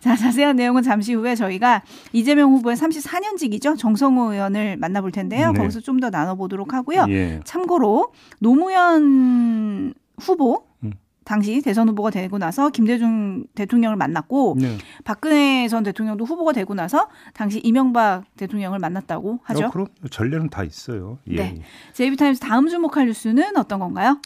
자, 0.00 0.14
자세한 0.16 0.56
내용은 0.56 0.82
잠시 0.82 1.14
후에 1.14 1.34
저희가 1.34 1.82
이재명 2.12 2.52
후보의 2.52 2.76
34년직이죠. 2.76 3.76
정성호 3.78 4.32
의원을 4.34 4.76
만나볼 4.76 5.10
텐데요. 5.12 5.52
네. 5.52 5.58
거기서 5.58 5.80
좀 5.80 5.96
더 6.00 6.10
나눠보도록 6.10 6.74
하고요. 6.74 7.06
예. 7.08 7.40
참고로 7.44 8.12
노무현 8.38 9.94
후보 10.18 10.66
음. 10.84 10.92
당시 11.24 11.60
대선 11.62 11.88
후보가 11.88 12.10
되고 12.10 12.36
나서 12.38 12.68
김대중 12.70 13.46
대통령을 13.54 13.96
만났고 13.96 14.56
네. 14.60 14.76
박근혜 15.04 15.66
전 15.68 15.82
대통령도 15.82 16.24
후보가 16.24 16.52
되고 16.52 16.74
나서 16.74 17.08
당시 17.34 17.58
이명박 17.60 18.24
대통령을 18.36 18.78
만났다고 18.78 19.40
하죠. 19.42 19.66
어, 19.66 19.70
그럼 19.70 19.86
전례는 20.10 20.50
다 20.50 20.62
있어요. 20.64 21.18
예. 21.28 21.36
네. 21.36 21.62
JB 21.94 22.07
TIMES 22.07 22.40
다음 22.40 22.68
주목할 22.68 23.06
뉴스는 23.06 23.56
어떤 23.56 23.80
건가요? 23.80 24.20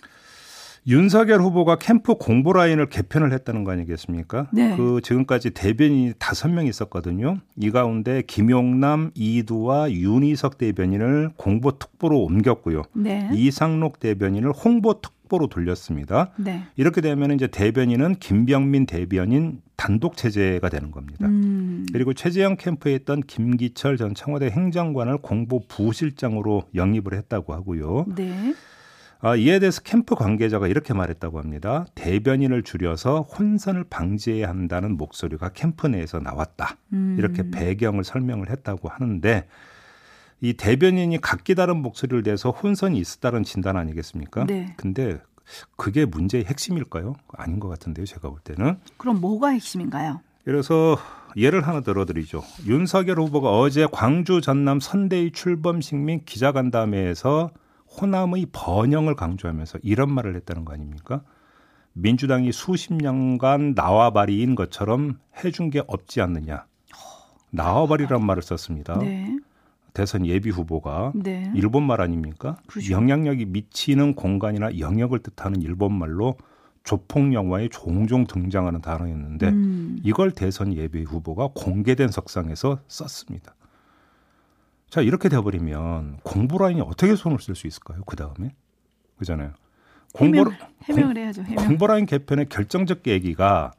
윤석열 0.87 1.41
후보가 1.41 1.77
캠프 1.77 2.15
공보 2.15 2.53
라인을 2.53 2.87
개편을 2.87 3.33
했다는 3.33 3.65
거 3.65 3.73
아니겠습니까? 3.73 4.49
네. 4.53 4.77
그 4.77 5.01
지금까지 5.03 5.51
대변인이 5.51 6.15
다섯 6.19 6.49
명 6.49 6.67
있었거든요. 6.67 7.39
이 7.57 7.71
가운데 7.71 8.23
김용남, 8.27 9.11
이두아 9.15 9.93
윤희석 9.93 10.59
대변인을 10.59 11.31
공보 11.37 11.79
특보로 11.79 12.21
옮겼고요. 12.23 12.83
네. 12.95 13.29
이상록 13.35 14.01
대변인을 14.01 14.53
홍보 14.53 15.01
특보로 15.01 15.49
돌렸습니다. 15.49 16.33
네. 16.37 16.63
이렇게 16.77 17.01
되면 17.01 17.33
이제 17.33 17.47
대변인은 17.47 18.17
김병민 18.17 18.87
대변인 18.87 19.61
단독 19.77 20.17
체제가 20.17 20.69
되는 20.69 20.91
겁니다. 20.91 21.27
음. 21.27 21.87
그리고 21.93 22.13
최재형 22.13 22.57
캠프에 22.57 22.95
있던 22.97 23.23
김기철 23.23 23.97
전 23.97 24.15
청와대 24.15 24.47
행정관을 24.51 25.19
공보 25.19 25.69
부실장으로 25.69 26.65
영입을 26.75 27.15
했다고 27.15 27.55
하고요. 27.55 28.07
네. 28.15 28.55
아, 29.23 29.37
이에 29.37 29.59
대해서 29.59 29.83
캠프 29.83 30.15
관계자가 30.15 30.67
이렇게 30.67 30.95
말했다고 30.95 31.39
합니다. 31.39 31.87
대변인을 31.95 32.63
줄여서 32.63 33.23
혼선을 33.23 33.85
방지해야 33.85 34.49
한다는 34.49 34.97
목소리가 34.97 35.51
캠프 35.51 35.87
내에서 35.87 36.21
나왔다. 36.21 36.77
음. 36.95 37.17
이렇게 37.19 37.51
배경을 37.51 38.03
설명을 38.05 38.49
했다고 38.49 38.89
하는데 38.89 39.47
이 40.41 40.55
대변인이 40.55 41.21
각기 41.21 41.55
다른 41.55 41.83
목소리를 41.83 42.23
내서 42.23 42.51
혼선이 42.51 42.99
있었다는 42.99 43.43
진단 43.43 43.77
아니겠습니까? 43.77 44.47
네. 44.47 44.75
근데 44.79 45.21
그게 45.77 46.07
문제의 46.07 46.45
핵심일까요? 46.45 47.15
아닌 47.37 47.61
것 47.61 47.69
같은데요, 47.69 48.07
제가 48.07 48.31
볼 48.31 48.39
때는. 48.43 48.79
그럼 48.97 49.21
뭐가 49.21 49.49
핵심인가요? 49.49 50.21
그래서 50.45 50.97
예를 51.37 51.67
하나 51.67 51.83
들어드리죠. 51.83 52.43
윤석열 52.67 53.19
후보가 53.21 53.51
어제 53.59 53.87
광주 53.93 54.41
전남 54.41 54.81
선대위 54.81 55.33
출범식 55.33 55.99
및 55.99 56.25
기자간담회에서 56.25 57.51
호남의 57.99 58.47
번영을 58.53 59.17
강조하면서 59.17 59.81
이런 59.83 60.13
말을 60.13 60.37
했다는 60.37 60.65
거 60.65 60.73
아닙니까? 60.73 61.23
민주당이 61.93 62.53
수십 62.53 62.95
년간 62.95 63.75
나와바리인 63.75 64.55
것처럼 64.55 65.19
해준 65.45 65.71
게 65.71 65.83
없지 65.87 66.21
않느냐. 66.21 66.67
나와바리란 67.51 68.25
말을 68.25 68.43
썼습니다. 68.43 68.99
네. 68.99 69.37
대선 69.93 70.25
예비 70.25 70.51
후보가 70.51 71.13
네. 71.17 71.51
일본 71.55 71.83
말 71.83 72.01
아닙니까? 72.01 72.57
그렇죠. 72.69 72.93
영향력이 72.93 73.47
미치는 73.47 74.15
공간이나 74.15 74.79
영역을 74.79 75.19
뜻하는 75.19 75.61
일본 75.63 75.93
말로 75.95 76.37
조폭 76.85 77.33
영화에 77.33 77.69
종종 77.71 78.27
등장하는 78.27 78.81
단어였는데 78.81 79.49
음. 79.49 79.99
이걸 80.03 80.31
대선 80.31 80.75
예비 80.75 81.03
후보가 81.03 81.51
공개된 81.55 82.09
석상에서 82.09 82.79
썼습니다. 82.87 83.55
자 84.91 85.01
이렇게 85.01 85.29
돼버리면 85.29 86.19
공보라인이 86.25 86.81
어떻게 86.81 87.15
손을 87.15 87.39
쓸 87.39 87.55
수 87.55 87.67
있을까요? 87.67 88.03
그 88.05 88.17
다음에 88.17 88.55
그잖아요. 89.19 89.53
공보 90.13 90.39
해명, 90.39 90.53
해명을 90.83 91.17
해야죠. 91.17 91.43
해명. 91.43 91.65
공보라인 91.65 92.07
개편의 92.07 92.49
결정적 92.49 93.05
계기가 93.05 93.73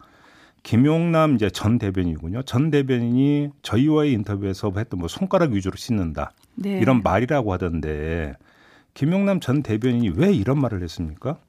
김용남 0.63 1.35
이제 1.35 1.49
전 1.49 1.77
대변인이군요. 1.77 2.43
전 2.43 2.71
대변인이 2.71 3.49
저희와의 3.61 4.13
인터뷰에서 4.13 4.71
했던 4.77 4.99
뭐 4.99 5.09
손가락 5.09 5.51
위주로 5.51 5.75
씻는다 5.75 6.31
네. 6.55 6.79
이런 6.79 7.03
말이라고 7.03 7.51
하던데 7.51 8.35
김용남 8.93 9.41
전 9.41 9.63
대변인이 9.63 10.09
왜 10.15 10.31
이런 10.31 10.59
말을 10.61 10.81
했습니까? 10.83 11.39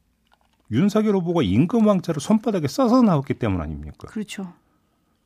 윤석열 0.72 1.16
후보가 1.16 1.42
임금 1.42 1.86
왕자를 1.86 2.20
손바닥에 2.20 2.66
써서 2.66 3.02
나왔기 3.02 3.34
때문 3.34 3.60
아닙니까? 3.60 4.08
그렇죠. 4.08 4.52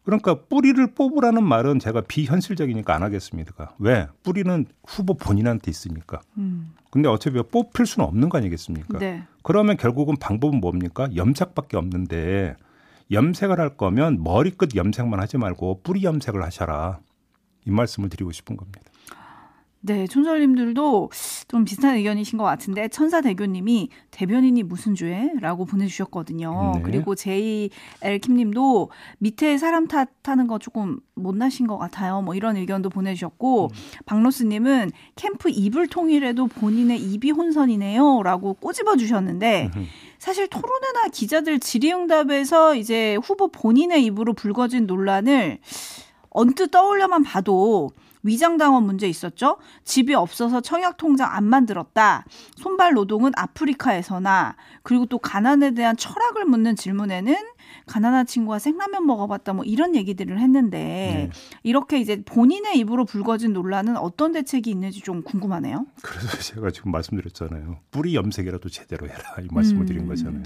그러니까 0.07 0.37
뿌리를 0.49 0.95
뽑으라는 0.95 1.43
말은 1.43 1.81
제가 1.81 2.03
비현실적이니까 2.03 2.95
안 2.95 3.03
하겠습니다. 3.03 3.75
왜? 3.81 4.07
뿌리는 4.23 4.65
후보 4.87 5.15
본인한테 5.15 5.69
있으니까. 5.69 6.21
음. 6.39 6.73
근데 6.93 7.09
어차피 7.09 7.43
뽑힐 7.43 7.87
수는 7.87 8.07
없는 8.07 8.29
거 8.29 8.39
아니겠습니까? 8.39 9.01
네. 9.01 9.25
그러면 9.43 9.77
결국은 9.77 10.15
방법은 10.17 10.61
뭡니까? 10.61 11.09
염색밖에 11.15 11.77
없는데 11.77 12.55
염색을 13.11 13.59
할 13.59 13.77
거면 13.77 14.23
머리끝 14.23 14.77
염색만 14.77 15.19
하지 15.19 15.39
말고 15.39 15.81
뿌리 15.83 16.05
염색을 16.05 16.41
하셔라. 16.41 17.01
이 17.65 17.71
말씀을 17.73 18.09
드리고 18.09 18.31
싶은 18.31 18.57
겁니다. 18.57 18.81
네, 19.87 20.09
촌철님들도 20.09 21.11
좀 21.47 21.65
비슷한 21.65 21.95
의견이신 21.95 22.39
것 22.39 22.45
같은데 22.45 22.89
천사대교님이 22.89 23.89
대변인이 24.11 24.65
무슨 24.65 24.97
죄? 24.97 25.31
라고 25.41 25.65
보내주셨거든요. 25.65 26.73
네. 26.75 26.83
그리고 26.83 27.15
JL킴님도 27.15 28.91
밑에 29.19 29.59
사람 29.59 29.87
탓하는 29.87 30.49
거 30.49 30.59
조금 30.59 30.99
못나신 31.15 31.69
것 31.69 31.79
같아요. 31.79 32.21
뭐 32.21 32.35
이런 32.35 32.57
의견도 32.57 32.91
보내주셨고 32.91 33.71
박로스님은 34.07 34.91
캠프 35.15 35.51
입을 35.51 35.87
통일해도 35.87 36.49
본인의 36.49 36.99
입이 37.01 37.31
혼선이네요. 37.31 38.25
라고 38.25 38.55
꼬집어 38.55 38.97
주셨는데 38.97 39.71
사실 40.19 40.49
토론회나 40.49 41.11
기자들 41.13 41.61
질의응답에서 41.61 42.75
이제 42.75 43.17
후보 43.23 43.47
본인의 43.47 44.05
입으로 44.07 44.33
불거진 44.33 44.89
논란을 44.89 45.59
언뜻 46.31 46.73
떠올려만 46.73 47.23
봐도 47.23 47.93
위장당원 48.27 48.85
문제 48.85 49.09
있었죠. 49.09 49.59
집이 49.85 50.15
없어서 50.15 50.61
청약 50.61 50.97
통장 50.97 51.33
안 51.33 51.45
만들었다. 51.45 52.25
손발 52.57 52.95
노동은 52.95 53.33
아프리카에서나 53.37 54.57
그리고 54.83 55.07
또 55.07 55.19
가난에 55.19 55.73
대한 55.73 55.97
철학을 55.97 56.45
묻는 56.45 56.77
질문에는 56.77 57.35
가난한 57.87 58.27
친구가 58.27 58.59
생라면 58.59 59.07
먹어봤다 59.07 59.53
뭐 59.53 59.65
이런 59.65 59.95
얘기들을 59.95 60.39
했는데 60.41 60.79
네. 60.79 61.31
이렇게 61.63 61.99
이제 61.99 62.23
본인의 62.23 62.79
입으로 62.79 63.05
불거진 63.05 63.53
논란은 63.53 63.97
어떤 63.97 64.33
대책이 64.33 64.71
있는지 64.71 65.01
좀 65.01 65.23
궁금하네요. 65.23 65.87
그래서 66.03 66.39
제가 66.39 66.71
지금 66.71 66.91
말씀드렸잖아요. 66.93 67.79
뿌리 67.91 68.15
염색이라도 68.15 68.69
제대로 68.69 69.07
해라. 69.09 69.21
이 69.43 69.49
말씀을 69.51 69.83
음. 69.83 69.87
드린 69.87 70.07
거잖아요. 70.07 70.45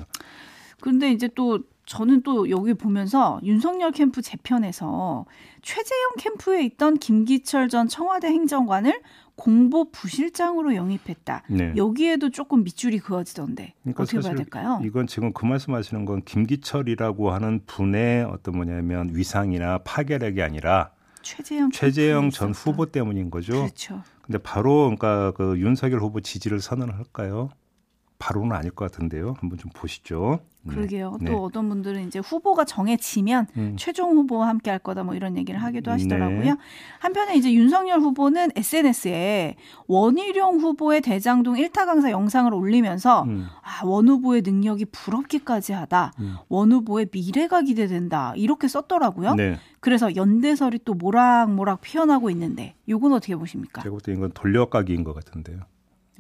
근데 0.81 1.11
이제 1.13 1.29
또 1.35 1.61
저는 1.87 2.23
또 2.23 2.49
여기 2.51 2.75
보면서 2.75 3.41
윤석열 3.43 3.91
캠프 3.91 4.23
재편에서 4.23 5.27
최재형 5.63 6.13
캠프에 6.19 6.63
있던 6.65 6.99
김기철 6.99 7.69
전 7.69 7.89
청와대 7.89 8.29
행정관을 8.29 9.01
공보 9.35 9.91
부실장으로 9.91 10.75
영입했다. 10.75 11.43
네. 11.49 11.73
여기에도 11.77 12.31
조금 12.31 12.63
밑줄이 12.63 12.99
그어지던데 12.99 13.75
그러니까 13.83 14.03
어떻게 14.03 14.21
봐야 14.21 14.35
될까요? 14.35 14.81
이건 14.85 15.07
지금 15.07 15.33
그 15.33 15.47
말씀하시는 15.47 16.05
건 16.05 16.23
김기철이라고 16.25 17.33
하는 17.33 17.61
분의 17.67 18.25
어떤 18.25 18.57
뭐냐면 18.57 19.11
위상이나 19.13 19.79
파괴력이 19.79 20.43
아니라 20.43 20.91
최재형 21.23 21.71
최재형 21.71 22.31
전. 22.31 22.53
후보 22.53 22.87
때문인 22.87 23.31
거죠. 23.31 23.53
그렇죠. 23.53 24.03
근데 24.23 24.39
바로 24.39 24.85
그러니까 24.85 25.33
그 25.33 25.59
윤석열 25.59 26.01
후보 26.01 26.21
지지를 26.21 26.61
선언을 26.61 26.97
할까요? 26.97 27.49
바로는 28.21 28.55
아닐 28.55 28.71
것 28.71 28.85
같은데요. 28.93 29.35
한번 29.41 29.59
좀 29.59 29.71
보시죠. 29.75 30.41
네. 30.63 30.75
그러게요. 30.75 31.17
네. 31.23 31.31
또 31.31 31.43
어떤 31.43 31.71
분들은 31.71 32.07
이제 32.07 32.19
후보가 32.19 32.67
정해지면 32.67 33.47
음. 33.57 33.77
최종 33.79 34.11
후보와 34.15 34.47
함께 34.47 34.69
할 34.71 34.79
거다 34.79 35.05
뭐 35.05 35.15
이런 35.15 35.39
얘기를 35.39 35.61
하기도 35.61 35.91
하시더라고요. 35.91 36.41
네. 36.43 36.55
한편에 36.99 37.35
이제 37.37 37.51
윤석열 37.53 37.99
후보는 38.01 38.51
SNS에 38.55 39.57
원희룡 39.87 40.61
후보의 40.61 41.01
대장동 41.01 41.55
1타 41.57 41.87
강사 41.87 42.11
영상을 42.11 42.53
올리면서 42.53 43.23
음. 43.23 43.47
아, 43.63 43.87
원 43.87 44.07
후보의 44.09 44.43
능력이 44.43 44.85
부럽기까지 44.93 45.73
하다. 45.73 46.13
음. 46.21 46.37
원 46.51 46.73
후보의 46.73 47.09
미래가 47.11 47.63
기대된다. 47.63 48.35
이렇게 48.37 48.69
썼더라고요. 48.69 49.35
네. 49.37 49.57
그래서 49.81 50.15
연대설이 50.15 50.81
또 50.85 50.93
모락모락 50.93 51.81
피어나고 51.81 52.29
있는데 52.31 52.75
요건 52.87 53.15
어떻게 53.15 53.35
보십니까? 53.35 53.81
제가 53.81 53.91
볼 53.93 54.01
때 54.03 54.13
이건 54.13 54.31
돌려가기인 54.35 55.05
것 55.05 55.15
같은데요. 55.15 55.61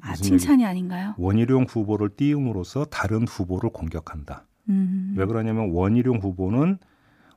아, 0.03 0.15
칭찬이 0.15 0.65
아닌가요? 0.65 1.15
원희룡 1.19 1.67
후보를 1.69 2.11
띄움으로써 2.11 2.85
다른 2.85 3.27
후보를 3.27 3.71
공격한다. 3.71 4.47
음. 4.69 5.15
왜 5.17 5.27
그러냐면 5.27 5.71
원희룡 5.71 6.19
후보는 6.19 6.79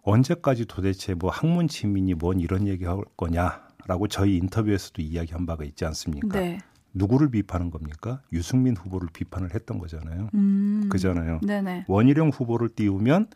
언제까지 0.04 0.66
도대체 0.66 1.14
뭐 1.14 1.30
학문 1.30 1.68
지민이 1.68 2.14
뭔 2.16 2.40
이런 2.40 2.68
얘기할 2.68 2.98
거냐라고 3.18 4.08
저희 4.10 4.38
인터뷰에서도 4.38 5.02
이야기한 5.02 5.46
바가 5.46 5.64
있지 5.64 5.86
않습니까? 5.86 6.40
네. 6.40 6.60
누구를 6.94 7.30
비판한 7.30 7.72
겁니까? 7.72 8.22
유승민 8.32 8.76
후보를 8.76 9.10
비판을 9.12 9.56
했던 9.56 9.80
거잖아요. 9.80 10.30
음. 10.36 10.88
그잖아요. 10.90 11.40
네네. 11.42 11.86
원희룡 11.88 12.30
후보를 12.30 12.70
띄우면 12.70 13.28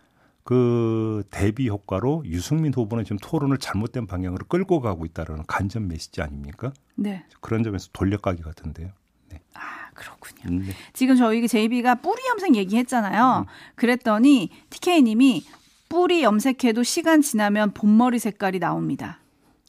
그 0.43 1.23
대비 1.29 1.67
효과로 1.67 2.23
유승민 2.25 2.73
후보는 2.73 3.03
지금 3.03 3.17
토론을 3.17 3.57
잘못된 3.57 4.07
방향으로 4.07 4.45
끌고 4.45 4.79
가고 4.79 5.05
있다는 5.05 5.43
간접 5.47 5.83
메시지 5.83 6.21
아닙니까? 6.21 6.71
네. 6.95 7.25
그런 7.41 7.63
점에서 7.63 7.89
돌려가기 7.91 8.43
같은데요. 8.43 8.91
아, 9.97 10.15
그렇군요. 10.17 10.59
네. 10.63 10.73
지금 10.93 11.15
저희 11.15 11.47
JB가 11.47 11.95
뿌리 11.95 12.21
염색 12.29 12.51
음. 12.51 12.55
얘기했잖아요. 12.55 13.45
그랬더니 13.75 14.49
TK님이 14.69 15.45
뿌리 15.89 16.23
염색해도 16.23 16.83
시간 16.83 17.21
지나면 17.21 17.71
본머리 17.73 18.19
색깔이 18.19 18.59
나옵니다. 18.59 19.19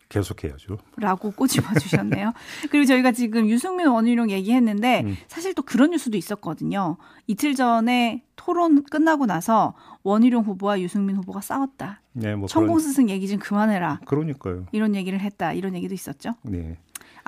계속해야죠. 0.08 0.78
라고 0.96 1.30
꼬집어 1.30 1.78
주셨네요. 1.78 2.32
그리고 2.70 2.86
저희가 2.86 3.12
지금 3.12 3.46
유승민 3.46 3.88
원희룡 3.88 4.30
얘기했는데 4.30 5.02
음. 5.04 5.16
사실 5.28 5.54
또 5.54 5.62
그런 5.62 5.90
뉴스도 5.90 6.16
있었거든요. 6.16 6.96
이틀 7.26 7.54
전에 7.54 8.24
토론 8.34 8.84
끝나고 8.84 9.26
나서 9.26 9.74
원희룡 10.04 10.44
후보와 10.44 10.80
유승민 10.80 11.16
후보가 11.16 11.42
싸웠다. 11.42 12.00
네, 12.14 12.34
뭐 12.34 12.48
천공 12.48 12.76
그런, 12.76 12.80
스승 12.80 13.10
얘기 13.10 13.28
좀 13.28 13.38
그만해라. 13.38 14.00
그러니까요. 14.06 14.66
이런 14.72 14.94
얘기를 14.94 15.20
했다. 15.20 15.52
이런 15.52 15.74
얘기도 15.74 15.92
있었죠. 15.92 16.34
네. 16.42 16.78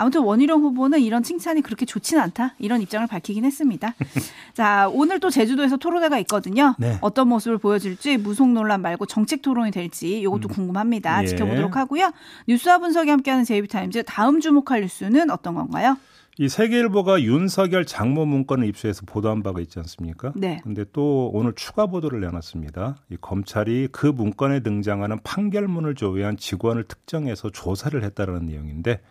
아무튼 0.01 0.23
원희룡 0.23 0.63
후보는 0.63 1.01
이런 1.01 1.23
칭찬이 1.23 1.61
그렇게 1.61 1.85
좋진 1.85 2.19
않다. 2.19 2.55
이런 2.59 2.81
입장을 2.81 3.07
밝히긴 3.07 3.45
했습니다. 3.45 3.95
자, 4.55 4.89
오늘 4.95 5.21
또 5.21 5.29
제주도에서 5.29 5.77
토론회가 5.77 6.19
있거든요. 6.21 6.75
네. 6.79 6.97
어떤 7.03 7.29
모습을 7.29 7.59
보여줄지 7.59 8.17
무속 8.17 8.49
논란 8.49 8.81
말고 8.81 9.05
정책 9.05 9.43
토론이 9.43 9.71
될지 9.71 10.21
이것도 10.21 10.49
궁금합니다. 10.49 11.23
예. 11.23 11.27
지켜보도록 11.27 11.77
하고요. 11.77 12.13
뉴스와 12.49 12.79
분석이 12.79 13.11
함께하는 13.11 13.45
제이비타임즈 13.45 14.05
다음 14.07 14.41
주목할 14.41 14.81
뉴스는 14.81 15.31
어떤 15.31 15.55
건가요? 15.55 15.99
이 16.39 16.49
세계일보가 16.49 17.21
윤석열 17.21 17.85
장모 17.85 18.25
문건을 18.25 18.67
입수해서 18.67 19.03
보도한 19.05 19.43
바가 19.43 19.61
있지 19.61 19.79
않습니까? 19.81 20.33
네. 20.35 20.61
근데 20.63 20.87
또 20.95 21.31
오늘 21.35 21.53
추가 21.55 21.87
보도를 21.87 22.21
내놨습니다. 22.21 22.97
이 23.11 23.19
검찰이 23.21 23.89
그 23.93 24.07
문건에 24.07 24.61
등장하는 24.61 25.19
판결문을 25.23 25.95
조회한 25.97 26.39
직원을 26.39 26.85
특정해서 26.85 27.51
조사를 27.51 28.03
했다는 28.03 28.47
내용인데 28.47 29.03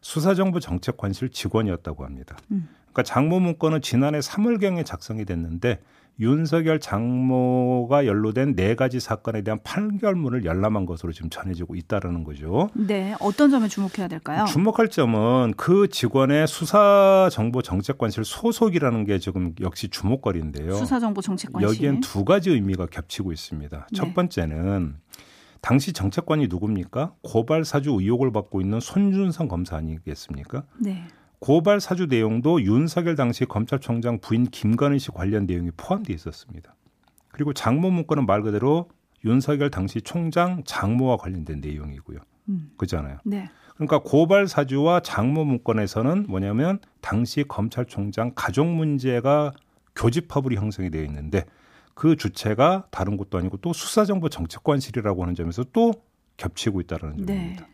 수사정부 0.00 0.60
정책관실 0.60 1.30
직원이었다고 1.30 2.04
합니다. 2.04 2.36
음. 2.50 2.68
그러니까 2.92 3.02
장모 3.02 3.40
문건은 3.40 3.80
지난해 3.82 4.18
3월경에 4.18 4.84
작성이 4.84 5.24
됐는데 5.24 5.80
윤석열 6.20 6.80
장모가 6.80 8.06
연루된 8.06 8.56
네 8.56 8.74
가지 8.74 8.98
사건에 8.98 9.42
대한 9.42 9.60
판결문을 9.62 10.44
열람한 10.44 10.84
것으로 10.84 11.12
지금 11.12 11.30
전해지고 11.30 11.76
있다라는 11.76 12.24
거죠. 12.24 12.70
네. 12.74 13.14
어떤 13.20 13.50
점에 13.50 13.68
주목해야 13.68 14.08
될까요? 14.08 14.44
주목할 14.46 14.88
점은 14.88 15.54
그 15.56 15.86
직원의 15.88 16.48
수사정보정책관실 16.48 18.24
소속이라는 18.24 19.04
게 19.04 19.20
지금 19.20 19.54
역시 19.60 19.88
주목거리인데요. 19.88 20.74
수사정보정책관실. 20.74 21.68
여기엔 21.68 22.00
두 22.00 22.24
가지 22.24 22.50
의미가 22.50 22.86
겹치고 22.86 23.32
있습니다. 23.32 23.76
네. 23.78 23.96
첫 23.96 24.12
번째는 24.14 24.96
당시 25.68 25.92
정책관이 25.92 26.46
누굽니까? 26.48 27.12
고발 27.20 27.62
사주 27.62 27.90
의혹을 27.90 28.32
받고 28.32 28.62
있는 28.62 28.80
손준성 28.80 29.48
검사 29.48 29.76
아니겠습니까? 29.76 30.64
네. 30.80 31.04
고발 31.40 31.78
사주 31.78 32.06
내용도 32.06 32.62
윤석열 32.62 33.16
당시 33.16 33.44
검찰총장 33.44 34.20
부인 34.20 34.46
김건희 34.46 34.98
씨 34.98 35.10
관련 35.10 35.44
내용이 35.44 35.70
포함되어 35.76 36.14
있었습니다. 36.14 36.74
그리고 37.32 37.52
장모 37.52 37.90
문건은 37.90 38.24
말 38.24 38.40
그대로 38.40 38.88
윤석열 39.26 39.70
당시 39.70 40.00
총장 40.00 40.62
장모와 40.64 41.18
관련된 41.18 41.60
내용이고요. 41.60 42.18
음. 42.48 42.70
그잖아요. 42.78 43.18
네. 43.26 43.50
그러니까 43.74 43.98
고발 43.98 44.48
사주와 44.48 45.00
장모 45.00 45.44
문건에서는 45.44 46.28
뭐냐면 46.30 46.78
당시 47.02 47.44
검찰총장 47.46 48.32
가족 48.34 48.66
문제가 48.66 49.52
교집합으로 49.94 50.54
형성이 50.54 50.88
되어 50.88 51.04
있는데 51.04 51.44
그 51.98 52.14
주체가 52.14 52.84
다른 52.92 53.16
곳도 53.16 53.38
아니고 53.38 53.56
또 53.56 53.72
수사정보 53.72 54.28
정책관실이라고 54.28 55.20
하는 55.20 55.34
점에서 55.34 55.64
또 55.72 55.92
겹치고 56.36 56.80
있다는 56.80 57.16
네. 57.16 57.26
점입니다. 57.26 57.66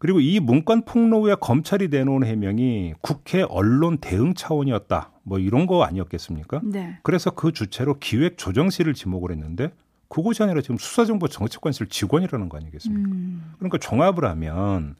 그리고 0.00 0.18
이 0.18 0.40
문건 0.40 0.84
폭로 0.84 1.22
후에 1.22 1.36
검찰이 1.40 1.86
내놓은 1.86 2.24
해명이 2.24 2.94
국회 3.00 3.42
언론 3.42 3.98
대응 3.98 4.34
차원이었다. 4.34 5.12
뭐 5.22 5.38
이런 5.38 5.68
거 5.68 5.84
아니었겠습니까? 5.84 6.62
네. 6.64 6.98
그래서 7.04 7.30
그 7.30 7.52
주체로 7.52 8.00
기획조정실을 8.00 8.92
지목을 8.92 9.30
했는데 9.30 9.72
그곳이 10.08 10.42
아니라 10.42 10.60
지금 10.60 10.76
수사정보 10.76 11.28
정책관실 11.28 11.90
직원이라는 11.90 12.48
거 12.48 12.56
아니겠습니까? 12.56 13.08
음. 13.08 13.54
그러니까 13.56 13.78
종합을 13.78 14.24
하면 14.24 14.96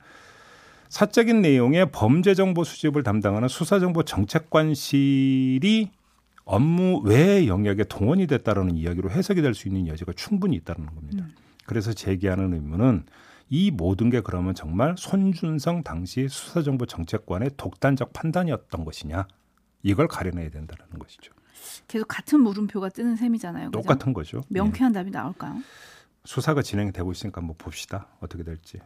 사적인 0.90 1.42
내용의 1.42 1.90
범죄 1.90 2.35
정보 2.35 2.62
수집을 2.62 3.02
담당하는 3.02 3.48
수사정보 3.48 4.04
정책관실이 4.04 5.90
업무 6.44 7.00
외의 7.05 7.48
영역에 7.48 7.85
동원이 7.85 8.26
됐다라는 8.26 8.76
이야기로 8.76 9.11
해석이 9.11 9.42
될 9.42 9.55
수 9.55 9.68
있는 9.68 9.87
여지가 9.87 10.12
충분히 10.14 10.57
있다는 10.57 10.87
겁니다. 10.87 11.26
그래서 11.66 11.92
제기하는 11.92 12.52
의문은 12.55 13.05
이 13.48 13.70
모든 13.70 14.11
게 14.11 14.20
그러면 14.20 14.55
정말 14.55 14.94
손준성 14.98 15.83
당시 15.83 16.26
수사정보 16.28 16.87
정책관의 16.87 17.50
독단적 17.57 18.12
판단이었던 18.12 18.85
것이냐 18.85 19.26
이걸 19.83 20.09
가려내야 20.09 20.50
된다는 20.50 20.98
것이죠. 20.98 21.33
계속 21.87 22.07
같은 22.09 22.40
물음표가 22.40 22.88
뜨는 22.88 23.14
셈이잖아요. 23.16 23.70
그죠? 23.70 23.81
똑같은 23.83 24.12
거죠. 24.12 24.38
예. 24.38 24.42
명쾌한 24.55 24.92
답이 24.92 25.11
나올까요? 25.11 25.57
수사가 26.24 26.62
진행되고 26.62 27.12
있으니까 27.12 27.40
한번 27.40 27.57
봅시다. 27.59 28.09
어떻게 28.20 28.42
될지. 28.42 28.78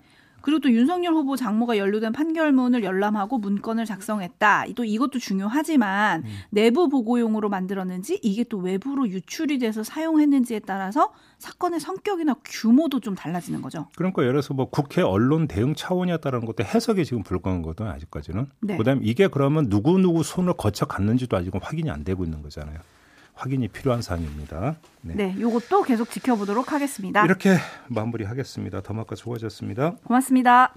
그리고 0.46 0.60
또 0.60 0.70
윤석열 0.70 1.12
후보 1.12 1.34
장모가 1.34 1.76
연루된 1.76 2.12
판결문을 2.12 2.84
열람하고 2.84 3.38
문건을 3.38 3.84
작성했다. 3.84 4.66
또 4.76 4.84
이것도 4.84 5.18
중요하지만 5.18 6.22
음. 6.22 6.30
내부 6.50 6.88
보고용으로 6.88 7.48
만들었는지 7.48 8.20
이게 8.22 8.44
또 8.44 8.58
외부로 8.58 9.08
유출이 9.08 9.58
돼서 9.58 9.82
사용했는지에 9.82 10.60
따라서 10.60 11.12
사건의 11.38 11.80
성격이나 11.80 12.36
규모도 12.44 13.00
좀 13.00 13.16
달라지는 13.16 13.60
거죠. 13.60 13.88
그러니까 13.96 14.22
예를 14.22 14.34
들어서 14.34 14.54
뭐 14.54 14.70
국회 14.70 15.02
언론 15.02 15.48
대응 15.48 15.74
차원이었다는 15.74 16.46
것도 16.46 16.62
해석이 16.62 17.04
지금 17.04 17.24
불가한 17.24 17.62
거든 17.62 17.88
아직까지는. 17.88 18.46
네. 18.60 18.76
그다음에 18.76 19.00
이게 19.02 19.26
그러면 19.26 19.68
누구 19.68 19.98
누구 19.98 20.22
손을 20.22 20.52
거쳐 20.56 20.86
갔는지도 20.86 21.36
아직은 21.36 21.58
확인이 21.60 21.90
안 21.90 22.04
되고 22.04 22.22
있는 22.22 22.42
거잖아요. 22.42 22.78
확인이 23.36 23.68
필요한 23.68 24.02
사항입니다. 24.02 24.76
네. 25.02 25.14
네, 25.14 25.36
요것도 25.38 25.82
계속 25.82 26.10
지켜보도록 26.10 26.72
하겠습니다. 26.72 27.24
이렇게 27.24 27.56
마무리하겠습니다. 27.88 28.80
더마카 28.80 29.14
수고하셨습니다. 29.14 29.96
고맙습니다. 30.04 30.72